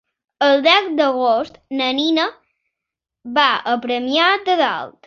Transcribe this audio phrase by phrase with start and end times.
[0.45, 2.27] El deu d'agost na Nina
[3.39, 4.95] va a Premià de Dalt.